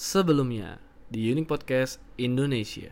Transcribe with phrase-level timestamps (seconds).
[0.00, 0.80] Sebelumnya
[1.12, 2.88] di Unique Podcast Indonesia.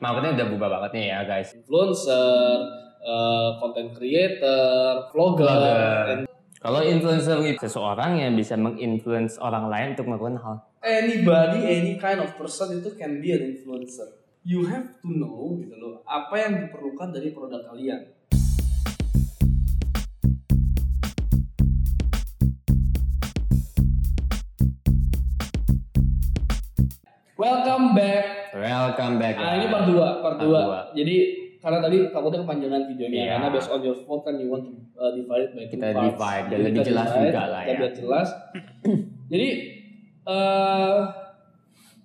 [0.00, 1.52] Marketnya udah berubah banget nih ya guys.
[1.52, 2.56] influencer,
[3.04, 6.08] eh, content creator, vlogger, Vlogger.
[6.08, 6.22] and
[6.56, 10.56] Kalau influencer itu seseorang yang bisa menginfluence orang lain untuk melakukan hal.
[10.80, 14.16] anybody, any kind of person itu can be an influencer.
[14.40, 18.08] You have to know gitu loh, apa yang diperlukan dari produk kalian.
[27.42, 28.54] Welcome back.
[28.54, 29.34] Welcome back.
[29.34, 30.46] Nah, ini part 2, part Part 2.
[30.46, 30.80] dua.
[30.94, 31.14] Jadi
[31.58, 33.32] karena tadi takutnya kepanjangan videonya Iya.
[33.32, 35.90] karena based on your phone kan you want to uh, divide it by two Kita
[35.90, 36.06] parts.
[36.08, 37.78] divide, Jadi lebih jelas divide, juga lah kita ya.
[37.78, 38.28] biar jelas.
[39.32, 39.48] Jadi
[40.22, 40.96] eh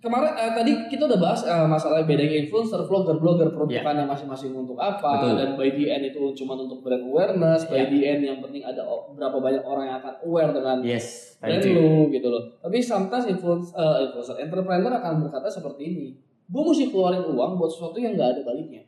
[0.08, 4.80] kemarin eh, tadi kita udah bahas eh, masalah bedanya influencer, vlogger, blogger, peruntukannya masing-masing untuk
[4.80, 5.28] apa.
[5.28, 5.36] Betul.
[5.36, 7.92] dan by the end itu cuma untuk brand awareness, by Iya.
[7.92, 12.08] the end yang penting ada berapa banyak orang yang akan aware dengan Yes, brand lu
[12.10, 12.48] gitu loh.
[12.58, 16.08] Tapi sometimes influence, eh, influencer, entrepreneur akan berkata seperti ini.
[16.48, 18.88] Gue mesti keluarin uang buat sesuatu yang nggak ada baliknya.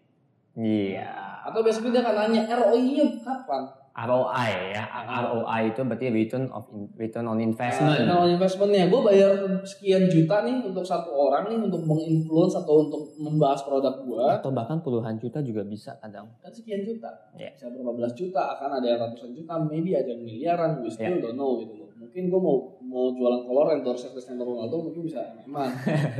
[0.56, 1.12] Iya.
[1.46, 3.64] Atau biasanya dia akan nanya ROI-nya kapan?
[3.92, 4.84] ROI ya.
[5.28, 8.00] ROI itu berarti return of in- return on investment.
[8.00, 12.88] Nah, kalau investmentnya, gue bayar sekian juta nih untuk satu orang nih untuk menginfluence atau
[12.88, 14.26] untuk membahas produk gue.
[14.32, 16.30] Atau bahkan puluhan juta juga bisa kadang.
[16.40, 17.10] Kan sekian juta.
[17.34, 17.52] Iya.
[17.54, 21.10] Bisa berapa belas juta, akan ada yang ratusan juta, maybe ada yang miliaran, we still
[21.10, 21.24] Iya.
[21.26, 21.89] don't know gitu loh.
[22.20, 25.72] Mungkin gue mau mau jualan kolor endorse Cristiano Ronaldo mungkin bisa emang.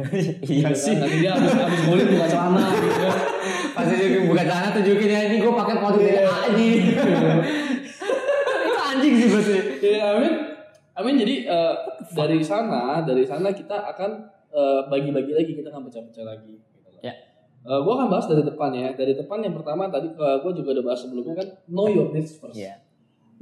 [0.48, 0.96] iya sih.
[0.96, 3.04] Nanti dia habis habis golin buka celana gitu.
[3.76, 6.24] Pasti juga bukan sana tunjukin ya ini gue pakai produk dari.
[6.24, 6.40] A
[8.64, 9.60] itu anjing sih berarti.
[9.84, 10.34] Ya, amin.
[10.96, 11.16] Amin.
[11.20, 11.76] Jadi eh,
[12.16, 14.12] dari sana, dari sana kita akan
[14.56, 16.64] eh, bagi-bagi lagi, kita akan pecah-pecah lagi.
[16.64, 17.04] Gitu.
[17.04, 17.12] Ya.
[17.68, 18.96] Eh, gue akan bahas dari depan ya.
[18.96, 22.56] Dari depan yang pertama tadi gue juga udah bahas sebelumnya kan know your needs first.
[22.56, 22.88] Iya.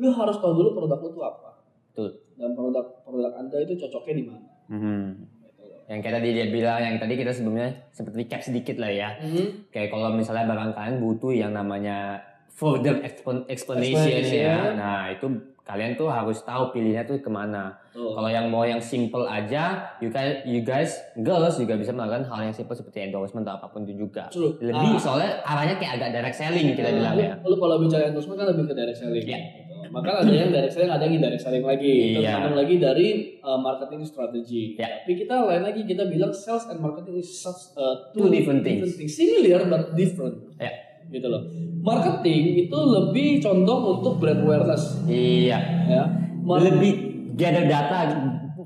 [0.01, 1.61] Lu harus tahu dulu produk lu tuh apa.
[1.93, 2.26] Betul.
[2.37, 4.47] Dan produk produk anda itu cocoknya di mana.
[4.67, 5.79] Gitu loh.
[5.87, 9.09] Yang kayak tadi dia bilang, yang tadi kita sebelumnya seperti recap sedikit lah ya.
[9.17, 9.69] Mhm.
[9.69, 14.41] Kayak kalau misalnya barang kalian butuh yang namanya further explan- explanation Explanation.
[14.43, 14.57] ya.
[14.73, 15.25] Nah itu
[15.61, 17.75] kalian tuh harus tahu pilihnya tuh ke mana.
[17.91, 18.13] Tuh.
[18.13, 19.63] Kalau yang mau yang simple aja,
[19.97, 23.67] you guys, you guys girls juga bisa melakukan hal yang simple seperti endorsement atau apa
[23.67, 24.25] pun itu juga.
[24.27, 24.55] True.
[24.59, 24.97] Lebih Ah.
[24.97, 27.31] soalnya arahnya kayak agak direct selling kita Nah, bilang ya.
[27.41, 29.21] lu kalau bicara endorsement kan lebih ke direct selling.
[29.21, 29.39] Iya.
[29.87, 29.95] Gitu.
[29.95, 31.95] Maka ada yang direct selling, ada yang indirect selling lagi.
[31.95, 32.19] Iya.
[32.19, 33.07] Tergantung lagi dari
[33.39, 34.75] uh, marketing strategy.
[34.75, 35.07] Iya.
[35.07, 38.99] Tapi kita lain lagi kita bilang sales and marketing is such, uh, Two different things.
[39.07, 40.35] Similar but different.
[40.59, 40.71] Iya.
[41.07, 41.41] Gitu loh.
[41.79, 44.99] Marketing itu lebih condong untuk brand awareness.
[45.07, 45.59] Iya.
[45.87, 46.03] Ya.
[46.43, 46.93] Mar- Lebih
[47.35, 48.11] gather data,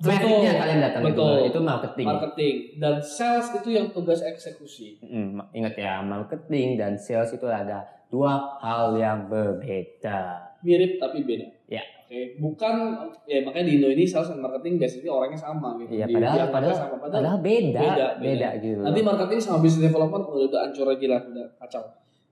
[0.02, 0.62] trafficnya Betul.
[0.66, 1.38] kalian datang itu, Betul.
[1.46, 2.08] itu marketing.
[2.10, 4.98] marketing dan sales itu yang tugas eksekusi.
[5.06, 10.51] Mm, ingat ya, marketing dan sales itu ada dua hal yang berbeda.
[10.62, 11.48] Mirip tapi beda.
[11.68, 11.84] Iya.
[12.12, 12.74] Oke, bukan
[13.24, 15.96] ya makanya di Indo ini sales and marketing biasanya orangnya sama gitu.
[15.96, 16.96] Iya, Di- padahal dianggapnya padahal, sama.
[17.00, 18.50] padahal beda, beda, beda, beda.
[18.60, 18.80] gitu.
[18.84, 21.84] Nanti marketing sama business development udah, udah hancur lagi lah, udah kacau.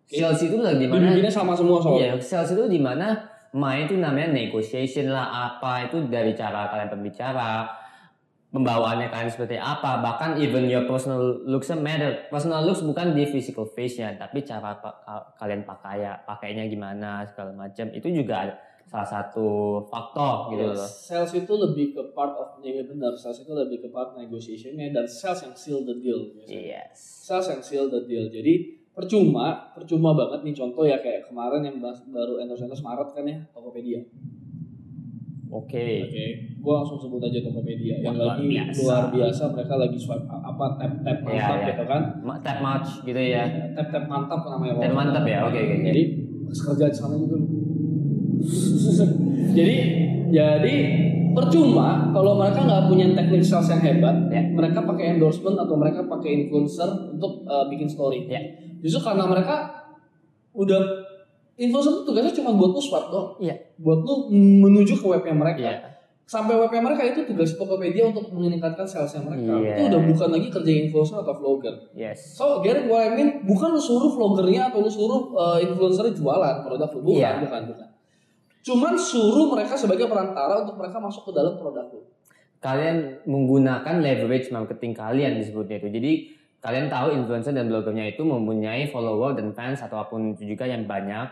[0.09, 1.05] sales itu lah di mana?
[1.05, 2.11] Dibikinnya sama semua soalnya.
[2.11, 3.07] Iya, sales itu di mana
[3.55, 7.65] main itu namanya negotiation lah apa itu dari cara kalian berbicara,
[8.49, 12.25] pembawaannya kalian seperti apa, bahkan even your personal looks matter.
[12.33, 17.53] Personal looks bukan di physical face-nya, tapi cara pa- ka- kalian pakai pakainya gimana segala
[17.53, 18.57] macam itu juga
[18.89, 20.81] salah satu faktor gitu loh.
[20.81, 25.45] Sales itu lebih ke part of benar, sales itu lebih ke part negotiationnya dan sales
[25.45, 26.33] yang seal the deal.
[26.33, 26.57] biasanya.
[26.57, 26.97] Yes.
[26.97, 28.25] Sales yang seal the deal.
[28.33, 31.77] Jadi percuma, percuma banget nih contoh ya kayak kemarin yang
[32.09, 34.01] baru endorse endorse Maret kan ya Tokopedia.
[35.49, 36.05] Oke.
[36.05, 36.25] Oke,
[36.57, 38.79] gua langsung sebut aja Tokopedia yang Luar lagi biasa.
[38.79, 41.67] luar biasa mereka lagi swipe apa tap tap Iya, mantap iya.
[41.67, 42.01] gitu kan.
[42.21, 43.43] Ma- Tap match gitu ya.
[43.73, 44.73] Tap tap mantap namanya.
[44.77, 45.83] Tap mantap ya, oke, oke, oke.
[45.83, 46.01] Jadi
[46.45, 47.37] pas kerja di sana juga.
[49.57, 49.75] jadi
[50.29, 50.75] jadi
[51.31, 54.41] percuma kalau mereka nggak punya teknik sales yang hebat, Ya.
[54.47, 58.25] mereka pakai endorsement atau mereka pakai influencer untuk uh, bikin story.
[58.25, 58.41] Ya.
[58.79, 59.65] Justru karena mereka
[60.51, 60.81] udah
[61.59, 63.55] influencer itu tugasnya cuma buat lu swipe dong, Iya.
[63.77, 65.59] buat lu menuju ke webnya mereka.
[65.59, 65.75] Iya.
[66.23, 69.49] Sampai webnya mereka itu tugas Tokopedia untuk meningkatkan salesnya mereka.
[69.59, 69.73] Iya.
[69.75, 71.73] Itu udah bukan lagi kerja influencer atau vlogger.
[71.91, 72.37] Yes.
[72.37, 73.43] So, get it what I mean?
[73.43, 76.99] Bukan lu suruh vloggernya atau lu suruh uh, influencernya jualan produk lu.
[77.03, 77.41] Bukan, Iya.
[77.41, 77.87] bukan, bukan.
[78.59, 82.01] Cuman suruh mereka sebagai perantara untuk mereka masuk ke dalam produk lu.
[82.59, 85.87] kalian menggunakan leverage marketing kalian disebutnya itu.
[85.89, 86.11] Jadi
[86.59, 90.67] kalian tahu influencer dan blogernya itu mempunyai follower dan fans atau apa pun itu juga
[90.67, 91.31] yang banyak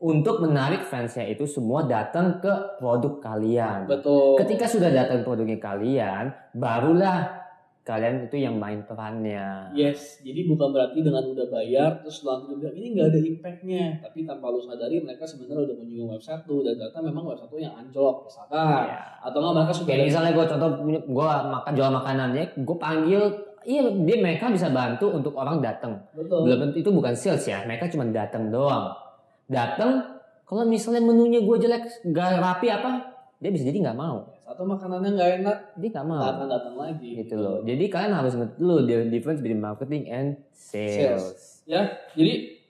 [0.00, 3.84] untuk menarik fansnya itu semua datang ke produk kalian.
[3.84, 4.40] Betul.
[4.40, 7.36] Ketika sudah datang produknya kalian, barulah
[7.80, 9.72] kalian itu yang main perannya.
[9.76, 14.24] Yes, jadi bukan berarti dengan udah bayar terus langsung bilang ini nggak ada impactnya, tapi
[14.24, 17.74] tanpa lu sadari mereka sebenarnya udah menyinggung website tuh dan ternyata memang website tuh yang
[17.76, 19.00] anjlok misalkan, Ya.
[19.20, 20.70] atau nggak mereka sudah Kayak misalnya gue contoh
[21.02, 23.22] gue makan jual makanannya, gue panggil,
[23.66, 25.92] iya dia mereka bisa bantu untuk orang datang.
[26.16, 26.46] betul.
[26.46, 29.09] Belum itu bukan sales ya, mereka cuma datang doang.
[29.50, 33.10] Datang, kalau misalnya menunya gue jelek, gak rapi apa,
[33.42, 34.30] dia bisa jadi nggak mau.
[34.46, 36.22] Satu makanannya nggak enak, Dia nggak mau.
[36.22, 37.10] akan datang lagi.
[37.18, 37.66] Gitu loh.
[37.66, 41.62] Jadi kalian harus ngerti dulu the difference between marketing and sales.
[41.66, 42.62] Ya, jadi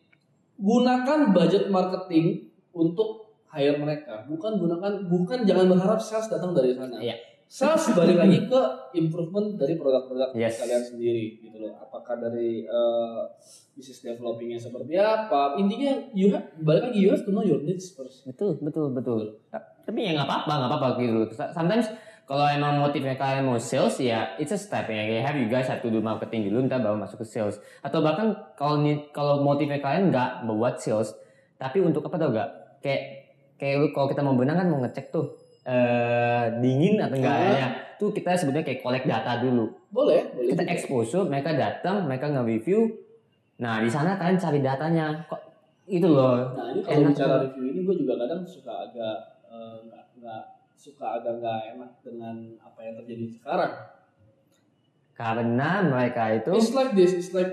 [0.56, 6.96] gunakan budget marketing untuk hire mereka, bukan gunakan, bukan jangan berharap sales datang dari sana.
[6.96, 7.16] Iya.
[7.50, 8.60] Sales balik lagi ke
[8.94, 10.62] improvement dari produk-produk Yes.
[10.62, 11.74] kalian sendiri, gitu loh.
[11.82, 13.26] Apakah dari uh,
[13.74, 15.58] business developingnya seperti apa?
[15.58, 18.22] Intinya you have, balik lagi you have to know your needs first.
[18.22, 19.42] Betul, betul, betul.
[19.50, 21.26] Tapi ya nggak apa-apa, nggak apa-apa gitu.
[21.26, 21.26] loh.
[21.50, 21.90] Sometimes
[22.22, 25.02] kalau emang motifnya kalian mau sales ya it's a step ya.
[25.02, 27.58] Kayak have you guys have to do marketing dulu, ntar baru masuk ke sales.
[27.82, 28.78] Atau bahkan kalau
[29.10, 31.18] kalau motifnya kalian nggak membuat sales,
[31.58, 32.78] tapi untuk apa tau gak?
[32.78, 33.02] Kayak
[33.58, 37.68] kayak lu kalau kita mau benang kan mau ngecek tuh eh dingin atau enggaknya.
[37.94, 39.70] Tuh kita sebetulnya kayak collect data dulu.
[39.88, 40.50] Boleh, boleh.
[40.50, 40.72] Kita juga.
[40.72, 42.90] exposure, mereka datang, mereka nge-review.
[43.60, 45.06] Nah, di sana kalian cari datanya.
[45.28, 45.40] Kok
[45.86, 46.54] itu loh.
[46.54, 47.40] Nah ini kalau Enak bicara tuh.
[47.46, 50.42] review ini gue juga kadang suka agak eh, nggak nggak
[50.74, 53.72] suka agak nggak enak dengan apa yang terjadi sekarang.
[55.12, 57.52] Karena mereka itu It's like this, it's like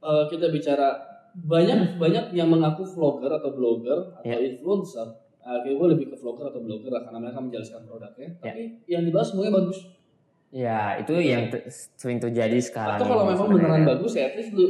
[0.00, 0.96] eh, kita bicara
[1.36, 4.40] banyak banyak yang mengaku vlogger atau blogger atau Ya.
[4.40, 5.25] influencer.
[5.46, 8.28] Uh, kayak gue lebih ke vlogger atau blogger lah, karena mereka menjelaskan produknya.
[8.42, 8.50] Ya.
[8.50, 9.78] Tapi yang dibahas semuanya bagus.
[10.46, 12.98] ya itu yang ter- sering terjadi sekarang.
[12.98, 14.66] Atau kalau memang beneran bagus ya, at least lu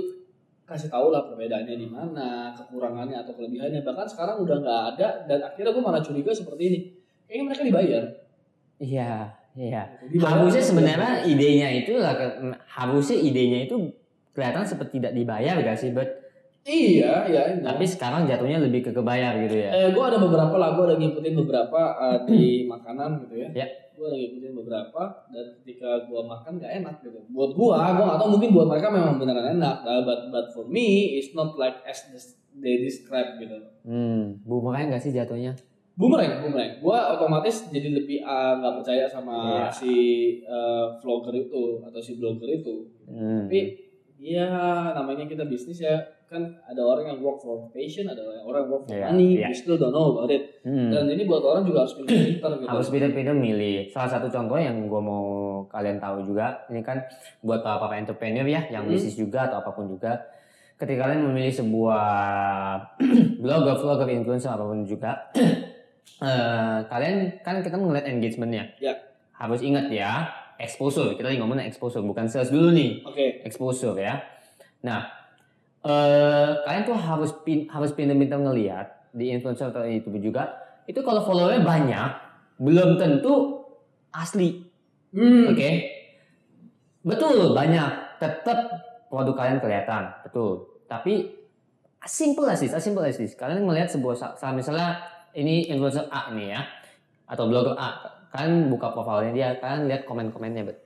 [0.67, 3.81] kasih tahu lah perbedaannya di mana, kekurangannya atau kelebihannya.
[3.87, 6.79] Bahkan sekarang udah nggak ada dan akhirnya gue malah curiga seperti ini.
[7.25, 8.03] Kayaknya mereka dibayar.
[8.77, 9.13] Iya,
[9.57, 9.83] iya.
[10.11, 12.13] Dibayar Harusnya sebenarnya idenya itu lah
[12.69, 13.77] harusnya idenya itu
[14.37, 16.26] kelihatan seperti tidak dibayar gak sih, but
[16.67, 17.43] Iya, iya.
[17.55, 17.63] iya.
[17.63, 19.71] tapi sekarang jatuhnya lebih ke kebayar gitu ya.
[19.71, 23.49] Eh, gue ada beberapa lah, gue ada ngikutin beberapa eh, di makanan gitu ya.
[23.55, 23.67] Ya.
[23.95, 27.23] Gue ada ngikutin beberapa dan ketika gue makan gak enak gitu.
[27.31, 29.77] Buat gue, gue gak tau mungkin buat mereka memang beneran enak.
[29.87, 33.57] Nah, but, but for me, it's not like as this- they describe gitu.
[33.87, 35.55] Hmm, bumerang gak sih jatuhnya?
[35.97, 36.77] Boomerang, boomerang.
[36.83, 39.73] Gue otomatis jadi lebih nggak percaya sama Iya.
[39.73, 39.93] si
[40.45, 42.85] eh, vlogger itu atau si blogger itu.
[43.09, 43.49] Hmm.
[43.49, 43.81] Tapi
[44.21, 44.49] ya
[44.93, 45.97] namanya kita bisnis ya
[46.27, 49.39] kan ada orang yang work for passion, ada orang yang work for Iya, money.
[49.39, 49.47] iya.
[49.47, 50.59] We still don't know about it.
[50.61, 50.91] Hmm.
[50.91, 52.67] Dan ini buat orang juga harus pintar-pintar gitu.
[52.67, 53.87] harus pintar-pintar milih.
[53.89, 55.25] Salah satu contoh yang gue mau
[55.67, 56.99] kalian tahu juga, ini kan
[57.41, 58.93] buat para para entrepreneur ya, yang Hmm.
[58.93, 60.19] bisnis juga atau apa pun juga.
[60.75, 62.05] Ketika kalian memilih sebuah
[63.43, 65.31] blogger, vlogger, influencer apa pun juga,
[66.21, 68.65] eh, kalian kan kita ngeliat engagementnya.
[68.77, 68.95] Ya.
[69.33, 70.27] Harus ingat ya,
[70.57, 71.15] exposure.
[71.15, 74.21] Kita lagi ngomongin exposure, bukan sales dulu nih Oke, exposure ya.
[74.83, 75.05] Nah,
[75.87, 80.51] eh kalian tuh harus pin, harus pintar-pintar ngelihat di influencer atau itu juga.
[80.85, 82.09] Itu kalau followernya banyak,
[82.59, 83.63] belum tentu
[84.11, 84.67] asli.
[85.15, 85.55] Hmm.
[85.55, 85.71] Oke.
[87.07, 88.19] Betul, banyak.
[88.19, 88.59] Tetap
[89.07, 90.83] produk kalian kelihatan, betul.
[90.91, 91.31] Tapi
[92.03, 93.39] simple as this, as simple as this.
[93.39, 94.99] Kalian melihat sebuah sa- sa- misalnya
[95.35, 96.61] ini influencer A nih ya,
[97.27, 97.99] atau blogger A.
[98.31, 100.79] Kalian buka profilnya dia, kalian lihat komen-komennya, bet.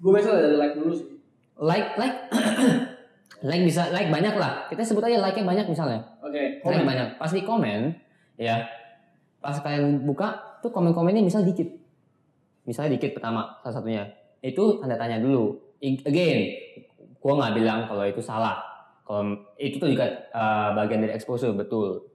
[0.00, 1.08] Gue biasa dari like dulu sih.
[1.60, 2.16] like like
[3.44, 4.68] like bisa like banyak lah.
[4.68, 6.00] Kita sebut aja like nya banyak misalnya.
[6.20, 6.86] Oke, like komen.
[6.86, 7.08] banyak.
[7.16, 7.80] Pas di komen
[8.40, 8.56] ya
[9.40, 11.68] pas kalian buka tuh komen komennya misal dikit.
[12.68, 14.04] Misalnya dikit pertama salah satunya.
[14.40, 15.56] Itu tanda tanya dulu.
[15.80, 16.40] Again
[17.20, 18.60] gua nggak bilang kalau itu salah.
[19.04, 22.10] Kalau itu tuh juga uh, bagian dari exposure betul.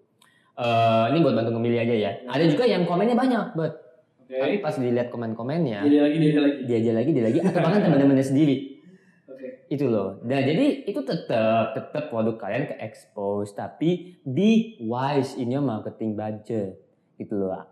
[0.55, 2.11] Eh, ini buat bantu ngemilih aja ya.
[2.31, 3.85] Ada juga yang komennya banyak but.
[4.25, 4.41] Oke.
[4.41, 6.57] tapi pas dilihat komen-komennya Jadi lagi, dia lagi.
[6.65, 8.74] dia aja lagi dia lagi atau bahkan teman-temannya sendiri.
[9.69, 10.21] Itu loh.
[10.21, 16.13] Nah jadi itu tetap tetap produk kalian ke expose tapi be wise in your marketing
[16.13, 16.77] budget
[17.17, 17.65] gitu loh.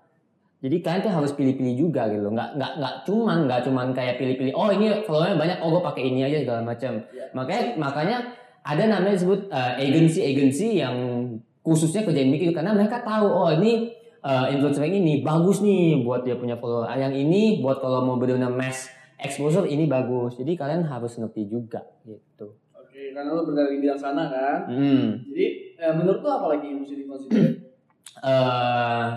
[0.63, 2.31] Jadi kalian tuh harus pilih-pilih juga gitu loh.
[2.31, 4.53] Nggak nggak nggak cuman nggak cuman kayak pilih-pilih.
[4.55, 5.57] Oh ini followernya banyak.
[5.59, 7.03] Oh gue pakai ini aja segala macam.
[7.11, 7.25] Ya.
[7.35, 8.17] Makanya makanya
[8.63, 10.95] ada namanya disebut uh, agency-agency yang
[11.61, 13.91] khususnya kerjain mikir karena mereka tahu oh ini
[14.23, 16.87] uh, influencer yang ini bagus nih buat dia punya follower.
[16.95, 18.87] Yang ini buat kalau mau benar-benar mass
[19.19, 20.39] exposure ini bagus.
[20.39, 22.57] Jadi kalian harus ngerti juga gitu.
[22.73, 24.57] Oke, karena lo berada di bidang sana kan.
[24.69, 25.07] Hmm.
[25.29, 25.45] Jadi
[25.77, 27.43] eh, menurut lo apa lagi yang mesti dikonsider?
[28.29, 29.07] eh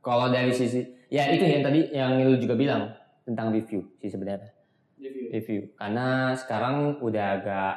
[0.00, 0.80] kalau dari sisi
[1.12, 2.92] ya itu yang tadi yang lu juga bilang
[3.24, 4.50] tentang review sih sebenarnya
[4.96, 5.26] Review.
[5.32, 7.74] review karena sekarang udah agak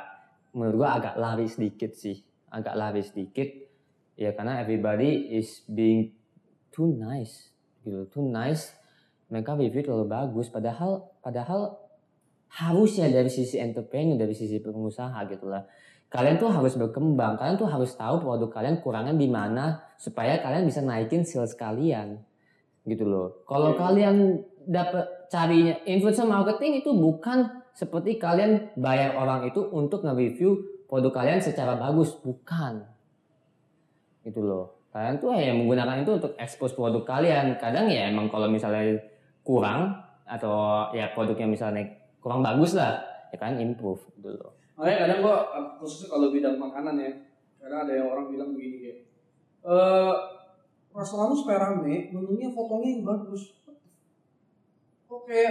[0.55, 3.49] menurut gua agak lari sedikit sih agak lari sedikit
[4.15, 6.13] ya karena everybody is being
[6.71, 7.51] too nice
[7.83, 8.71] gitu too nice
[9.27, 11.79] mereka review terlalu bagus padahal padahal
[12.53, 15.65] harusnya dari sisi entrepreneur dari sisi pengusaha gitu lah.
[16.13, 20.69] Kalian tuh harus berkembang kalian tuh harus tahu produk kalian kurangnya di mana supaya kalian
[20.69, 22.21] bisa naikin sales kalian
[22.85, 23.41] gitu loh.
[23.49, 23.81] Kalau Oke.
[23.81, 31.09] kalian dapat carinya influencer marketing itu bukan seperti kalian bayar orang itu untuk nge-review produk
[31.09, 32.85] kalian secara bagus bukan.
[34.21, 34.77] Gitu loh.
[34.93, 37.57] Kalian tuh ya menggunakan itu untuk expose produk kalian.
[37.57, 39.01] Kadang ya emang kalau misalnya
[39.41, 41.83] kurang atau ya produknya misalnya
[42.23, 45.35] kurang bagus lah ya kan improve gitu loh Makanya kadang gua
[45.77, 47.11] khususnya kalau bidang makanan ya,
[47.61, 48.99] kadang ada yang orang bilang begini kayak,
[49.69, 50.13] eh
[50.93, 53.53] restoran lu supaya rame, menunya fotonya yang bagus.
[55.05, 55.41] Oke,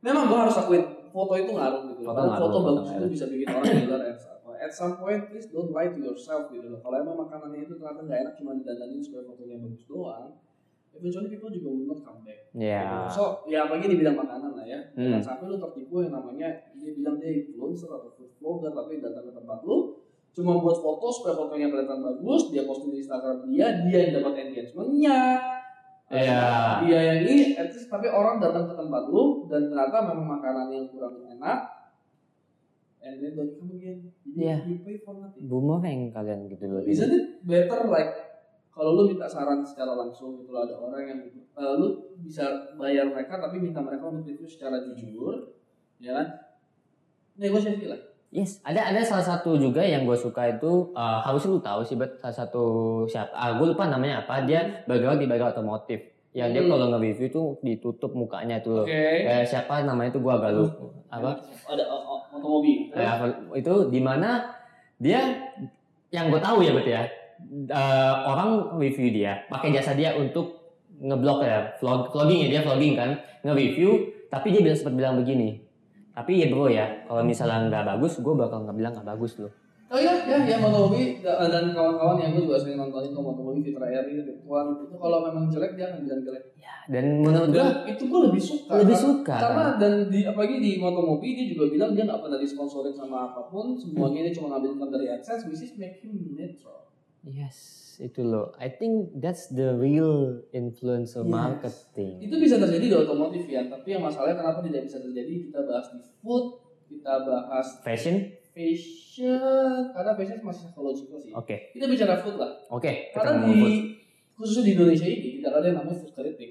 [0.00, 2.00] memang gua harus akuin foto itu ngaruh gitu.
[2.08, 4.18] Foto ngaruh, foto foto bagus itu bisa bikin orang gila at,
[4.62, 6.80] at some point please don't lie to yourself gitu loh.
[6.80, 10.32] Kalau emang makanannya itu ternyata nggak enak cuma didandanin supaya fotonya bagus doang,
[10.96, 12.48] eventually people juga will not come back.
[12.52, 14.78] ya So, ya apalagi di bidang makanan lah ya.
[14.94, 15.18] Hmm.
[15.18, 19.24] Jangan sampai lu tertipu yang namanya dia bilang dia influencer atau food vlogger tapi datang
[19.28, 19.98] ke tempat lu
[20.32, 24.48] cuma buat foto supaya fotonya kelihatan bagus, dia posting di Instagram dia, dia yang dapat
[24.48, 25.18] engagement-nya.
[26.08, 26.44] Iya.
[26.88, 30.72] Dia yang ini, at least, tapi orang datang ke tempat lu dan ternyata memang makanan
[30.72, 31.68] yang kurang enak.
[33.02, 34.08] And then don't come again.
[34.24, 34.62] Iya.
[34.64, 35.44] you pay for nothing.
[35.50, 38.31] boomerang kalian gitu loh Isn't it better like
[38.72, 43.36] kalau lu minta saran secara langsung gitu ada orang yang eh, lu bisa bayar mereka
[43.36, 45.52] tapi minta mereka untuk review secara jujur,
[46.00, 46.26] ya kan?
[47.36, 48.00] Negosiasi lah.
[48.32, 52.00] Yes, ada ada salah satu juga yang gue suka itu uh, harus lu tahu sih,
[52.00, 52.64] bet salah satu
[53.04, 53.28] siapa?
[53.36, 54.48] Ah, gue lupa namanya apa.
[54.48, 56.00] Dia bergerak di bagian otomotif.
[56.32, 56.70] Yang dia Hmm.
[56.72, 58.88] kalau nge-review tuh ditutup mukanya tuh.
[58.88, 59.28] Oke.
[59.28, 60.88] Eh, siapa namanya itu gue agak lupa.
[61.12, 61.30] Apa?
[61.76, 62.88] Ada oh, oh, otomobil.
[62.96, 63.20] Ya,
[63.52, 64.48] itu di mana
[64.96, 65.20] dia
[66.08, 67.04] yang gue tahu ya bet ya.
[67.50, 70.60] Eh, orang review dia, pakai jasa dia untuk
[70.96, 73.10] ngeblok ya, vlog, vlogging ya dia vlogging kan,
[73.42, 73.90] nge-review,
[74.28, 75.58] tapi dia bilang sempat bilang begini.
[76.12, 79.52] Tapi ya bro ya, kalau misalnya nggak bagus, gue bakal nggak bilang nggak bagus loh.
[79.92, 83.60] Oh iya, ya, ya Motomobi da- dan kawan-kawan yang gue juga sering nontonin kok Motomobi
[83.60, 86.44] Fitra Eri, Ridwan itu kalau memang jelek dia akan bilang jelek.
[86.88, 88.72] Dan menurut gue Dan itu gue lebih suka.
[88.80, 89.34] lebih karena- suka.
[89.36, 89.76] Karena kan?
[89.76, 93.76] dan di apalagi di Motomobi dia juga bilang dia nggak pernah disponsorin sama apa pun,
[93.76, 95.92] semuanya dia cuma ngambil dari AdSense, which is him
[96.32, 96.88] neutral.
[97.22, 97.56] Yes,
[97.96, 98.50] itu loh.
[98.58, 101.30] I think that's the real influencer Yes.
[101.30, 102.18] marketing.
[102.18, 105.46] Itu bisa terjadi di otomotif ya, tapi yang masalahnya kenapa tidak bisa terjadi?
[105.46, 106.44] Kita bahas di food,
[106.90, 108.16] kita bahas Fashion?
[108.52, 109.40] fashion,
[109.90, 111.32] karena fashion masih psychological sih.
[111.32, 112.84] Oke, Kita bicara food lah, oke.
[112.84, 113.74] kita karena di food.
[114.34, 116.50] khususnya di Indonesia ini tidak ada yang namanya food critic,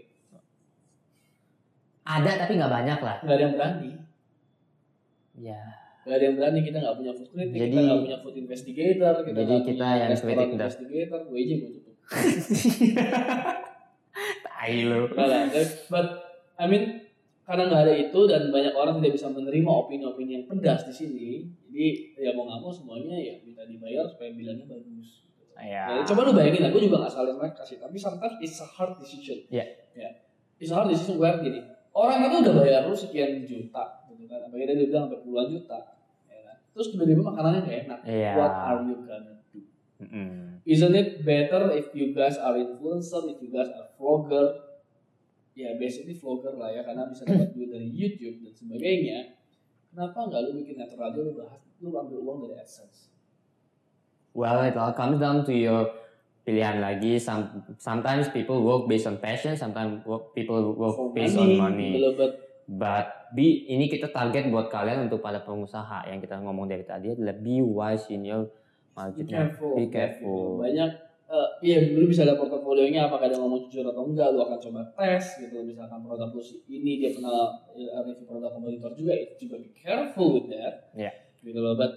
[2.02, 3.16] Ada tapi nggak banyak lah.
[3.22, 3.92] nggak ada yang berani.
[5.38, 5.62] Ya.
[6.02, 9.14] Gak ada yang berani kita nggak punya food critic, Jadi- kita nggak punya food investigator,
[9.22, 10.10] kita jadi nggak kita punya yang
[10.58, 10.58] dah.
[10.58, 11.96] investigator, gue aja gue tutup.
[14.46, 15.10] Tai lo.
[15.90, 16.08] But
[16.58, 16.84] I mean
[17.46, 21.30] karena nggak ada itu dan banyak orang tidak bisa menerima opini-opini yang pedas di sini,
[21.68, 25.28] jadi ya mau nggak mau semuanya ya minta dibayar supaya bilangnya bagus.
[25.62, 25.86] Ya.
[25.94, 28.66] Ya, coba lu bayangin lah, gue juga gak salah mereka kasih, tapi sometimes it's a
[28.66, 29.46] hard decision.
[29.54, 29.62] Iya.
[29.94, 30.10] Ya.
[30.58, 31.62] It's a hard decision where gini,
[31.94, 34.01] orang itu udah bayar lu sekian juta,
[34.32, 35.80] kan, apalagi dia bilang sampai puluhan juta,
[36.32, 36.58] ya kan?
[36.72, 38.00] Terus tiba-tiba makanannya gak enak.
[38.08, 38.32] Iya.
[38.40, 39.60] What are you gonna do?
[40.00, 40.64] Mm-mm.
[40.64, 44.72] Isn't it better if you guys are influencer, if you guys are vlogger,
[45.52, 49.36] ya basically vlogger lah ya, karena bisa dapat duit dari YouTube dan sebagainya.
[49.92, 53.12] Kenapa nggak lu bikin netral aja lu bahas, lu ambil uang dari AdSense?
[54.32, 55.92] Well, it all comes down to your
[56.48, 57.20] pilihan lagi.
[57.20, 62.00] Some sometimes people work based on passion, sometimes work, people work For based on money,
[62.68, 67.14] but be ini kita target buat kalian untuk para pengusaha yang kita ngomong dari tadi
[67.14, 68.46] adalah be wise in your
[68.92, 69.32] Be marketing.
[69.32, 69.72] careful.
[69.80, 70.44] Be careful.
[70.60, 70.92] Banyak
[71.32, 74.84] eh iya lu bisa lihat portofolionya apakah dia ngomong jujur atau enggak, lu akan coba
[75.00, 75.64] tes gitu.
[75.64, 80.36] Misalkan produk lu ini dia pernah eh, review produk kompetitor juga, itu juga be careful
[80.36, 80.92] with that.
[80.92, 81.12] Iya.
[81.40, 81.92] Gitu loh, but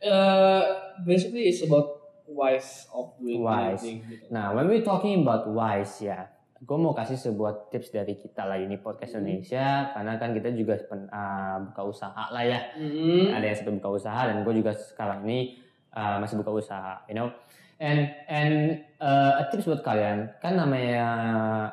[0.00, 0.64] eh
[1.04, 3.80] basically it's about wise of doing Wise.
[3.80, 4.24] anything gitu.
[4.28, 6.28] Nah, when we talking about wise ya,
[6.60, 9.24] gue mau kasih sebuah tips dari kita lah ini podcast Hmm.
[9.24, 12.60] Indonesia karena kan kita juga pen- ah, buka usaha lah ya.
[12.76, 13.32] Mhm.
[13.32, 15.56] Ada yang satu buka usaha dan gue juga sekarang ini
[15.96, 17.32] ah, masih buka usaha, you know.
[17.80, 21.08] And and uh, a tips buat kalian kan namanya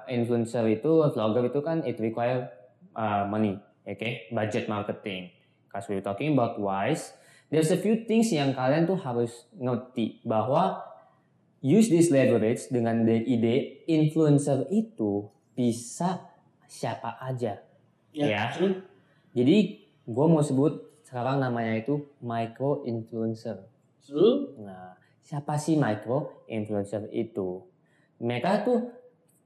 [0.07, 2.47] influencer itu, vlogger itu kan it require
[2.95, 5.35] uh, money, oke, budget marketing.
[5.67, 7.11] Cause we're talking about wise,
[7.51, 10.79] there's a few things yang kalian tuh harus ngerti bahwa
[11.67, 16.23] use this leverage dengan the ide influencer itu bisa
[16.63, 17.59] siapa aja.
[18.15, 18.47] Ya.
[18.55, 18.87] true.
[19.35, 23.67] Jadi gue mau sebut sekarang namanya itu micro influencer.
[23.99, 24.55] True.
[24.63, 27.67] Nah, siapa sih micro influencer itu?
[28.23, 28.79] Mereka tuh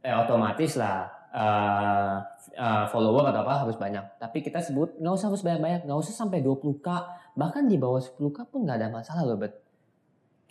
[0.05, 2.17] eh, otomatis lah eh,
[2.53, 4.21] eh, follower atau apa harus banyak.
[4.21, 6.87] Tapi kita sebut nggak usah harus banyak-banyak, nggak usah sampai 20k,
[7.33, 9.60] bahkan di bawah 10k pun nggak ada masalah loh, bet.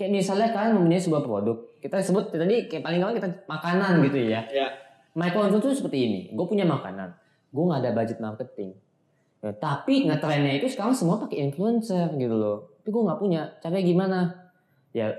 [0.01, 4.33] Kayak misalnya kalian mempunyai sebuah produk, kita sebut tadi kayak paling gampang kita makanan gitu
[4.33, 4.41] ya.
[4.49, 4.73] Ya.
[5.13, 7.13] Microinfluencer itu seperti ini, gue punya makanan,
[7.53, 8.73] gue nggak ada budget marketing.
[9.45, 12.81] Ya, tapi ngetrennya itu sekarang semua pakai influencer gitu loh.
[12.81, 13.45] Tapi gue nggak punya.
[13.61, 14.19] Caranya gimana?
[14.97, 15.13] Ya,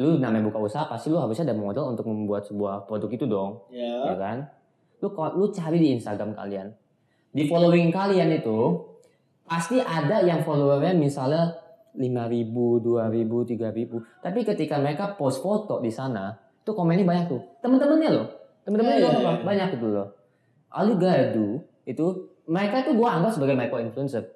[0.00, 3.68] lu namanya buka usaha pasti lu harusnya ada modal untuk membuat sebuah produk itu dong
[3.68, 4.12] Ya.
[4.12, 4.48] ya kan?
[5.04, 6.72] Lu lu cari di Instagram kalian.
[7.36, 8.80] Di following kalian itu
[9.44, 11.52] pasti ada yang followernya misalnya
[11.96, 14.22] 5000, 2000, 3000.
[14.22, 17.42] Tapi ketika mereka post foto di sana, itu komennya banyak tuh.
[17.64, 18.26] Temen-temennya loh.
[18.66, 20.08] Temen-temennya Iya, doang, iya, banyak gitu loh.
[20.70, 22.06] Gotta do itu
[22.50, 24.26] mereka tuh gua anggap sebagai micro influencer.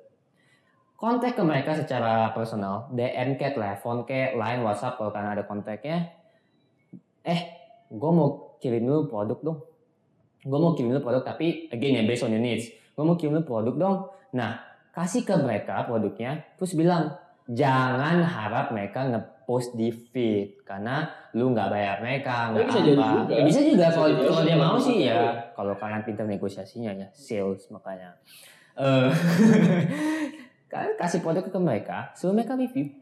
[0.95, 6.13] Kontak ke mereka secara personal, DM ke, telepon ke, line, WhatsApp kalau kalian ada kontaknya.
[7.25, 7.41] Eh,
[7.89, 9.59] gue mau kirim lu produk dong.
[10.45, 12.69] Gue mau kirim lu produk tapi again ya based on your needs.
[12.93, 13.97] Gue mau kirim lu produk dong.
[14.37, 14.61] Nah,
[14.93, 17.17] kasih ke mereka produknya, terus bilang
[17.51, 22.87] jangan harap mereka ngepost di feed karena lu nggak bayar mereka nggak bisa apa.
[22.87, 23.33] jadi juga.
[23.35, 25.15] Ya, bisa juga Bisa kalau kalau dia mau sih ya.
[25.15, 25.31] Iya.
[25.59, 28.15] Kalau kalian pintar negosiasinya ya, sales makanya.
[28.79, 29.11] Eh,
[30.71, 32.95] kalian kasih produk ke mereka, suruh mereka review.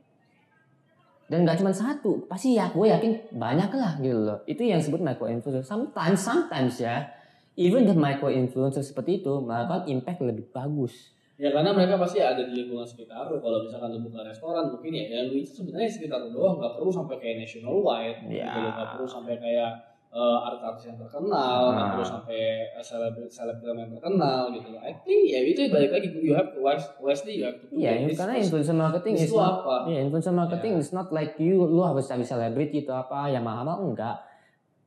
[1.29, 4.39] Dan nggak cuma satu, pasti ya gue yakin banyak lah gitu loh.
[4.49, 5.61] Itu yang disebut micro influencer.
[5.61, 7.05] Sometimes, sometimes ya,
[7.53, 11.13] even the micro influencer seperti itu melakukan impact lebih bagus.
[11.39, 13.39] Ya karena mereka pasti ada di lingkungan sekitar lu.
[13.39, 16.59] Kalau misalkan lu buka restoran mungkin ya, ya lu itu sebenarnya sekitar lu doang.
[16.59, 18.19] Nggak perlu sampai kayak nationwide.
[18.27, 18.51] Ya.
[18.51, 18.59] Gitu.
[18.69, 19.71] Nggak perlu sampai kayak
[20.09, 21.61] eh, artis-artis yang terkenal.
[21.69, 21.91] Nggak Nah.
[21.95, 24.75] perlu sampai eh, seleb- selebgram yang terkenal gitu.
[24.75, 27.77] I think ya itu balik lagi you have to wise, wisely you have to put
[27.77, 29.77] Iya, this- karena influencer marketing is not, apa?
[29.87, 33.79] Iya, influencer marketing is not like you, lu harus cari selebriti itu apa, yang mahal
[33.79, 34.17] enggak.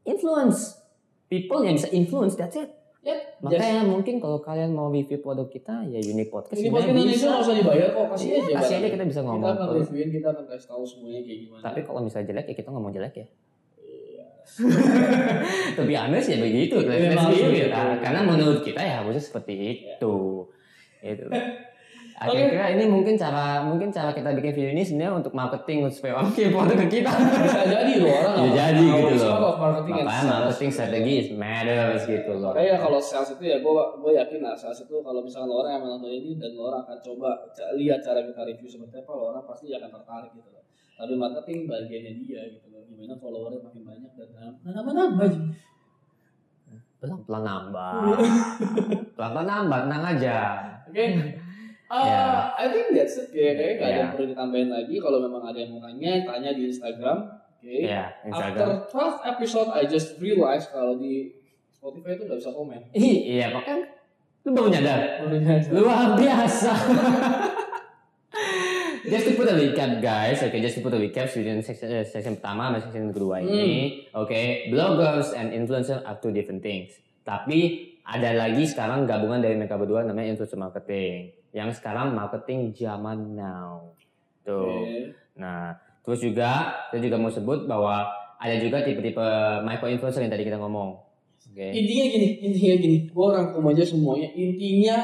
[0.04, 0.82] Influence.
[1.30, 2.81] People yang bisa influence, that's it.
[3.02, 7.02] Ya, Makanya mungkin kalau kalian mau review produk kita, ya Unique Podcast Ini sebenarnya podcast
[7.02, 8.54] Indonesia nggak usah dibayar kok, kasih Iya, aja.
[8.62, 9.42] kasih aja kita bisa ngomong.
[9.42, 11.62] Kita akan reviewin, kita akan kasih tahu semuanya kayak gimana.
[11.66, 13.28] Tapi kalau misalnya jelek ya kita ngomong jelek ya.
[13.82, 14.26] Iya.
[15.82, 16.76] Tapi honest ya begitu.
[16.78, 17.18] Iya,
[17.50, 17.70] begitu.
[17.74, 20.16] Nah, Karena menurut kita ya harusnya seperti itu.
[21.02, 21.26] Itu.
[22.22, 26.30] Akhirnya ini mungkin cara mungkin cara kita bikin video ini sebenarnya untuk marketing supaya orang
[26.54, 27.10] produk ke kita.
[27.18, 29.58] bisa jadi loh orang Bisa jadi gitu loh.
[29.58, 32.54] marketing Makanya marketing strategi is matters gitu loh.
[32.54, 35.72] Makanya kalau sales itu ya gue gue yakin lah sales itu kalau misalnya lo orang
[35.74, 37.30] yang menonton ini dan lo orang akan coba
[37.74, 40.64] lihat cara kita review seperti apa lo orang pasti akan tertarik gitu loh.
[41.02, 42.86] Tapi marketing bagiannya dia gitu loh.
[42.86, 44.30] Gimana followernya makin banyak dan
[44.62, 45.42] nambah nambah aja.
[47.02, 47.94] pelan-pelan nambah.
[49.18, 50.38] Pelan-pelan nambah, tenang aja.
[50.86, 51.06] Oke.
[51.92, 52.56] Uh, Ya.
[52.56, 53.28] I think that's it.
[53.30, 54.00] Kayak kayaknya nggak ada Ya.
[54.00, 54.96] yang perlu ditambahin lagi.
[54.96, 57.18] Kalau memang ada yang mau tanya, tanya di Instagram.
[57.60, 57.76] Oke.
[57.84, 58.70] Ya, After Instagram.
[58.88, 61.36] 12 episode, I just realized kalau di
[61.70, 62.80] Spotify itu nggak bisa komen.
[62.96, 63.84] Iya, makanya
[64.42, 65.00] lu baru nyadar.
[65.22, 65.70] Barunya aja.
[65.70, 66.72] Luar biasa.
[69.04, 71.60] just to put a recap guys, oke just to put a recap section,
[71.92, 76.96] eh, section pertama sama section kedua ini, oke bloggers and influencer are two different things.
[77.22, 83.36] Tapi ada lagi sekarang gabungan dari mereka berdua namanya influencer marketing, yang sekarang marketing zaman
[83.36, 83.92] now.
[84.48, 84.66] Tuh.
[84.66, 85.14] Oke.
[85.38, 88.08] Nah, terus juga saya juga mau sebut bahwa
[88.42, 89.28] ada juga tipe-tipe
[89.62, 90.98] micro influencer yang tadi kita ngomong.
[91.52, 91.68] Oke.
[91.76, 92.98] Intinya gini, intinya gini.
[93.12, 94.32] Gue rangkum aja semuanya.
[94.34, 94.98] Intinya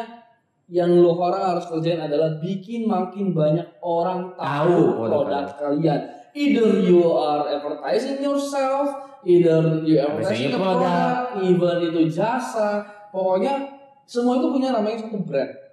[0.68, 6.02] yang lo orang harus kerjain adalah bikin makin banyak orang tahu Tahu produk produk kalian.
[6.38, 8.94] Either you are advertising yourself,
[9.26, 11.40] either you advertising the produk.
[11.40, 12.86] product, even itu jasa.
[13.10, 13.74] Pokoknya
[14.06, 15.67] semua itu punya namanya satu brand.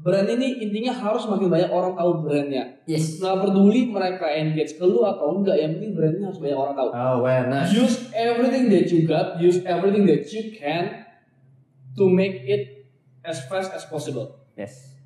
[0.00, 2.64] Brand ini intinya harus makin banyak orang tahu brandnya.
[2.88, 3.20] Yes.
[3.20, 6.88] Nggak peduli mereka engage ke lu atau enggak, yang penting brandnya harus banyak orang tahu.
[6.88, 7.68] Awareness.
[7.76, 11.04] use everything that you got, use everything that you can
[12.00, 12.88] to make it
[13.20, 14.40] as fast as possible.
[14.56, 14.96] Yes.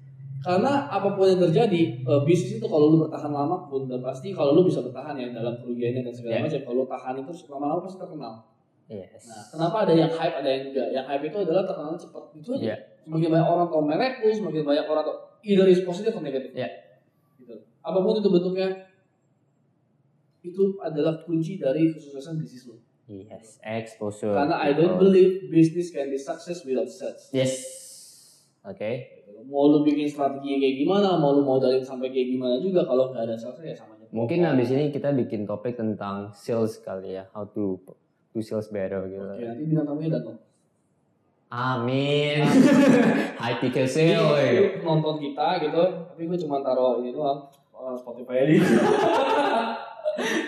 [0.47, 4.55] Karena apa pun yang terjadi, eh, bisnis itu kalau lu bertahan lama pun pasti kalau
[4.55, 6.45] lu bisa bertahan ya dalam kerugiannya dan segala Yeah.
[6.47, 8.35] macam, kalau lu tahan itu lama-lama pasti terkenal.
[8.85, 9.25] Yes.
[9.25, 10.89] Nah, kenapa ada yang hype, ada yang enggak?
[10.93, 12.25] Yang hype itu adalah terkenal cepat.
[12.37, 12.65] Itu aja.
[12.65, 12.77] Iya.
[13.05, 16.53] Semakin banyak orang tahu merek lu, semakin banyak orang tahu either is positif atau negatif.
[16.53, 16.69] Iya.
[17.41, 17.55] Gitu.
[17.81, 18.69] Apa pun itu bentuknya,
[20.45, 22.77] itu adalah kunci dari kesuksesan bisnis lu.
[23.05, 24.33] Yes, exposure.
[24.33, 27.29] Karena I don't believe business can be success without sales.
[27.37, 27.53] Yes.
[28.65, 29.21] Oke.
[29.45, 33.29] Mau lu bikin strategi kayak gimana, mau lu modalin sampai kayak gimana juga kalau nggak
[33.29, 34.09] ada sales ya sama aja.
[34.09, 37.77] Mungkin habis ini kita bikin topik tentang sales kali ya, how to
[38.35, 39.23] do sales better gitu.
[39.23, 40.37] Oke, nanti bintang tamunya datang.
[41.55, 42.43] Amin.
[43.41, 44.83] High ticket sale.
[44.83, 48.59] nonton kita gitu, tapi gue cuma taruh ini doang, uh, Spotify aja.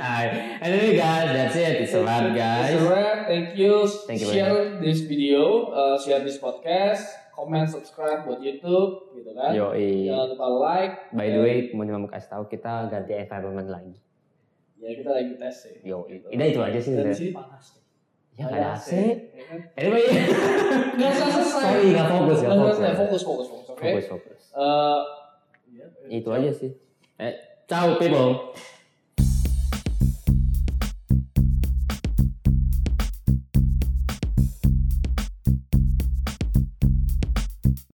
[0.03, 0.63] Alright.
[0.63, 1.87] Anyway guys, that's it.
[1.87, 2.75] It's a wrap guys.
[2.75, 3.19] It's a wrap.
[3.31, 3.87] Thank you.
[4.07, 9.55] Thank you share this video, uh, share this podcast, comment, subscribe buat YouTube, gitu kan.
[9.55, 10.11] Yoi.
[10.11, 10.95] Jangan lupa like.
[11.15, 13.95] By the way, mau cuma mau kasih tahu kita ganti environment lagi.
[14.77, 15.75] Ya kita lagi tes sih.
[15.83, 16.27] Yo, Gitu.
[16.29, 17.65] itu aja sih Dan di sini panas.
[17.73, 17.83] nih.
[18.37, 18.91] Ya nggak ada AC.
[18.93, 19.59] ya kan?
[19.75, 20.05] Anyway,
[20.93, 21.49] Nggak selesai.
[21.57, 22.77] sorry nggak fokus nggak Nggak fokus.
[22.77, 23.67] Fokus, fokus, fokus.
[23.73, 23.81] Oke.
[23.83, 24.41] Fokus fokus.
[24.53, 25.01] Eh,
[25.73, 26.71] ya, Itu aja sih.
[27.17, 27.33] Eh,
[27.65, 28.53] ciao people.